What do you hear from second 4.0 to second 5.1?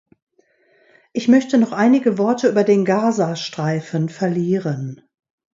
verlieren.